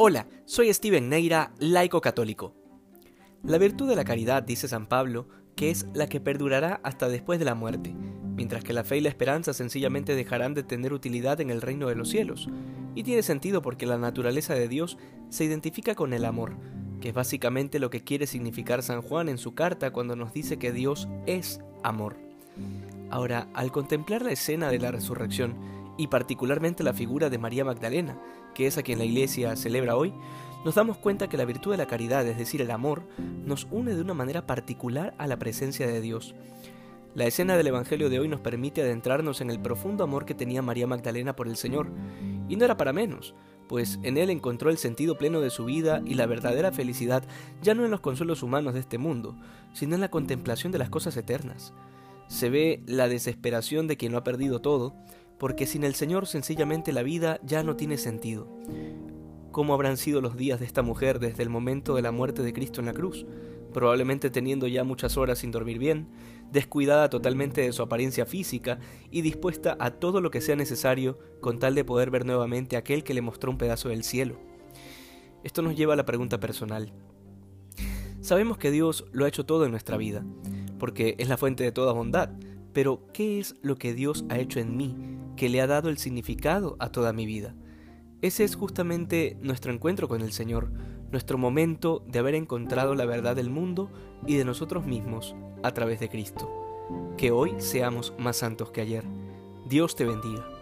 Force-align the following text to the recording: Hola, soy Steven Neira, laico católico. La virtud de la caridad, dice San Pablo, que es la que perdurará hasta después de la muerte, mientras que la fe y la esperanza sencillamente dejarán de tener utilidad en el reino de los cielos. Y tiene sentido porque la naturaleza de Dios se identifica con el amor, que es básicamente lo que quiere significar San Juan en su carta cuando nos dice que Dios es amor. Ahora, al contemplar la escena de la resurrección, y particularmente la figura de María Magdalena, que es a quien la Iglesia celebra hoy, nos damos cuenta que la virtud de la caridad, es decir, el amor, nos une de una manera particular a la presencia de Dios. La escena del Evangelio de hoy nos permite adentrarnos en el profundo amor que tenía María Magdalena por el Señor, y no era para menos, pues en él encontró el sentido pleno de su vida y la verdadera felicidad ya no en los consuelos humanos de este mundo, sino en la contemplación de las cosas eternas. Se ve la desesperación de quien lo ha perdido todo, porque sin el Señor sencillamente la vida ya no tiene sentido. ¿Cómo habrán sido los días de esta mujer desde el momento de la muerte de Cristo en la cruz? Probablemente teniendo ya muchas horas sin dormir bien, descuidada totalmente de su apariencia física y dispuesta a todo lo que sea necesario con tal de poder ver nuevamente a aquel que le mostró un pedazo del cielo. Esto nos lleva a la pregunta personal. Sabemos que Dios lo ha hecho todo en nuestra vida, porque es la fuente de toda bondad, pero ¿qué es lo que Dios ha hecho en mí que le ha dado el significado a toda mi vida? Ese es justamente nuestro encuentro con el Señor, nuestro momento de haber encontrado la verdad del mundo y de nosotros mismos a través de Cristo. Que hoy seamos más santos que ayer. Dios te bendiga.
Hola, 0.00 0.28
soy 0.44 0.72
Steven 0.72 1.08
Neira, 1.08 1.50
laico 1.58 2.00
católico. 2.00 2.54
La 3.42 3.58
virtud 3.58 3.88
de 3.88 3.96
la 3.96 4.04
caridad, 4.04 4.44
dice 4.44 4.68
San 4.68 4.86
Pablo, 4.86 5.26
que 5.56 5.72
es 5.72 5.86
la 5.92 6.08
que 6.08 6.20
perdurará 6.20 6.78
hasta 6.84 7.08
después 7.08 7.40
de 7.40 7.44
la 7.44 7.56
muerte, 7.56 7.96
mientras 8.36 8.62
que 8.62 8.72
la 8.72 8.84
fe 8.84 8.98
y 8.98 9.00
la 9.00 9.08
esperanza 9.08 9.52
sencillamente 9.52 10.14
dejarán 10.14 10.54
de 10.54 10.62
tener 10.62 10.92
utilidad 10.92 11.40
en 11.40 11.50
el 11.50 11.60
reino 11.60 11.88
de 11.88 11.96
los 11.96 12.10
cielos. 12.10 12.48
Y 12.94 13.02
tiene 13.02 13.24
sentido 13.24 13.60
porque 13.60 13.86
la 13.86 13.98
naturaleza 13.98 14.54
de 14.54 14.68
Dios 14.68 14.98
se 15.30 15.44
identifica 15.44 15.96
con 15.96 16.12
el 16.12 16.26
amor, 16.26 16.54
que 17.00 17.08
es 17.08 17.14
básicamente 17.14 17.80
lo 17.80 17.90
que 17.90 18.04
quiere 18.04 18.28
significar 18.28 18.84
San 18.84 19.02
Juan 19.02 19.28
en 19.28 19.36
su 19.36 19.54
carta 19.54 19.90
cuando 19.90 20.14
nos 20.14 20.32
dice 20.32 20.60
que 20.60 20.70
Dios 20.70 21.08
es 21.26 21.58
amor. 21.82 22.14
Ahora, 23.10 23.48
al 23.52 23.72
contemplar 23.72 24.22
la 24.22 24.30
escena 24.30 24.70
de 24.70 24.78
la 24.78 24.92
resurrección, 24.92 25.56
y 25.98 26.06
particularmente 26.06 26.82
la 26.82 26.94
figura 26.94 27.28
de 27.28 27.36
María 27.36 27.66
Magdalena, 27.66 28.18
que 28.54 28.66
es 28.66 28.78
a 28.78 28.82
quien 28.82 28.98
la 28.98 29.04
Iglesia 29.04 29.54
celebra 29.56 29.96
hoy, 29.96 30.14
nos 30.64 30.76
damos 30.76 30.96
cuenta 30.96 31.28
que 31.28 31.36
la 31.36 31.44
virtud 31.44 31.72
de 31.72 31.76
la 31.76 31.86
caridad, 31.86 32.26
es 32.26 32.38
decir, 32.38 32.62
el 32.62 32.70
amor, 32.70 33.02
nos 33.44 33.66
une 33.70 33.94
de 33.94 34.00
una 34.00 34.14
manera 34.14 34.46
particular 34.46 35.14
a 35.18 35.26
la 35.26 35.38
presencia 35.38 35.86
de 35.86 36.00
Dios. 36.00 36.34
La 37.14 37.26
escena 37.26 37.56
del 37.56 37.66
Evangelio 37.66 38.08
de 38.08 38.20
hoy 38.20 38.28
nos 38.28 38.40
permite 38.40 38.80
adentrarnos 38.80 39.40
en 39.40 39.50
el 39.50 39.60
profundo 39.60 40.04
amor 40.04 40.24
que 40.24 40.34
tenía 40.34 40.62
María 40.62 40.86
Magdalena 40.86 41.34
por 41.34 41.48
el 41.48 41.56
Señor, 41.56 41.88
y 42.48 42.56
no 42.56 42.64
era 42.64 42.76
para 42.76 42.92
menos, 42.92 43.34
pues 43.68 43.98
en 44.02 44.16
él 44.16 44.30
encontró 44.30 44.70
el 44.70 44.78
sentido 44.78 45.18
pleno 45.18 45.40
de 45.40 45.50
su 45.50 45.64
vida 45.64 46.00
y 46.04 46.14
la 46.14 46.26
verdadera 46.26 46.72
felicidad 46.72 47.24
ya 47.62 47.74
no 47.74 47.84
en 47.84 47.90
los 47.90 48.00
consuelos 48.00 48.42
humanos 48.42 48.74
de 48.74 48.80
este 48.80 48.98
mundo, 48.98 49.36
sino 49.74 49.94
en 49.94 50.00
la 50.00 50.10
contemplación 50.10 50.72
de 50.72 50.78
las 50.78 50.90
cosas 50.90 51.16
eternas. 51.16 51.72
Se 52.28 52.50
ve 52.50 52.82
la 52.86 53.08
desesperación 53.08 53.86
de 53.86 53.96
quien 53.96 54.12
lo 54.12 54.18
ha 54.18 54.24
perdido 54.24 54.60
todo, 54.60 54.94
porque 55.38 55.66
sin 55.66 55.82
el 55.84 55.94
Señor 55.94 56.26
sencillamente 56.26 56.92
la 56.92 57.02
vida 57.02 57.40
ya 57.42 57.62
no 57.62 57.74
tiene 57.76 57.96
sentido. 57.96 58.48
¿Cómo 59.50 59.72
habrán 59.72 59.96
sido 59.96 60.20
los 60.20 60.36
días 60.36 60.60
de 60.60 60.66
esta 60.66 60.82
mujer 60.82 61.18
desde 61.18 61.42
el 61.42 61.48
momento 61.48 61.94
de 61.94 62.02
la 62.02 62.12
muerte 62.12 62.42
de 62.42 62.52
Cristo 62.52 62.80
en 62.80 62.86
la 62.86 62.92
cruz? 62.92 63.24
Probablemente 63.72 64.30
teniendo 64.30 64.66
ya 64.66 64.84
muchas 64.84 65.16
horas 65.16 65.38
sin 65.38 65.50
dormir 65.50 65.78
bien, 65.78 66.08
descuidada 66.52 67.08
totalmente 67.10 67.62
de 67.62 67.72
su 67.72 67.82
apariencia 67.82 68.26
física 68.26 68.78
y 69.10 69.22
dispuesta 69.22 69.76
a 69.80 69.90
todo 69.92 70.20
lo 70.20 70.30
que 70.30 70.40
sea 70.40 70.56
necesario 70.56 71.18
con 71.40 71.58
tal 71.58 71.74
de 71.74 71.84
poder 71.84 72.10
ver 72.10 72.26
nuevamente 72.26 72.76
a 72.76 72.80
aquel 72.80 73.04
que 73.04 73.14
le 73.14 73.22
mostró 73.22 73.50
un 73.50 73.58
pedazo 73.58 73.88
del 73.88 74.04
cielo. 74.04 74.38
Esto 75.44 75.62
nos 75.62 75.76
lleva 75.76 75.94
a 75.94 75.96
la 75.96 76.04
pregunta 76.06 76.40
personal. 76.40 76.92
Sabemos 78.20 78.58
que 78.58 78.70
Dios 78.70 79.06
lo 79.12 79.24
ha 79.24 79.28
hecho 79.28 79.46
todo 79.46 79.64
en 79.64 79.70
nuestra 79.70 79.96
vida, 79.96 80.24
porque 80.78 81.14
es 81.18 81.28
la 81.28 81.36
fuente 81.36 81.64
de 81.64 81.72
toda 81.72 81.92
bondad, 81.92 82.30
pero 82.72 83.06
¿qué 83.12 83.38
es 83.38 83.56
lo 83.62 83.76
que 83.76 83.94
Dios 83.94 84.24
ha 84.28 84.38
hecho 84.38 84.60
en 84.60 84.76
mí 84.76 84.96
que 85.36 85.48
le 85.48 85.60
ha 85.60 85.66
dado 85.66 85.88
el 85.88 85.98
significado 85.98 86.76
a 86.78 86.90
toda 86.90 87.12
mi 87.12 87.26
vida? 87.26 87.54
Ese 88.20 88.44
es 88.44 88.56
justamente 88.56 89.36
nuestro 89.40 89.72
encuentro 89.72 90.08
con 90.08 90.22
el 90.22 90.32
Señor, 90.32 90.70
nuestro 91.12 91.38
momento 91.38 92.04
de 92.06 92.18
haber 92.18 92.34
encontrado 92.34 92.94
la 92.94 93.04
verdad 93.04 93.36
del 93.36 93.50
mundo 93.50 93.90
y 94.26 94.36
de 94.36 94.44
nosotros 94.44 94.86
mismos 94.86 95.34
a 95.62 95.72
través 95.72 96.00
de 96.00 96.08
Cristo. 96.08 96.50
Que 97.16 97.30
hoy 97.30 97.54
seamos 97.58 98.12
más 98.18 98.38
santos 98.38 98.70
que 98.70 98.80
ayer. 98.80 99.04
Dios 99.68 99.94
te 99.94 100.04
bendiga. 100.04 100.57